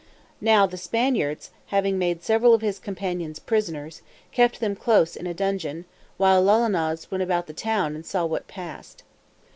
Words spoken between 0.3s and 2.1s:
Now the Spaniards, having